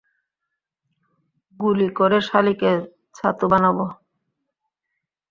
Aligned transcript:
গুলি 1.59 1.89
করে 1.97 2.17
শালীকে 2.27 2.71
ছাতু 3.15 3.45
বানাবো! 3.51 3.85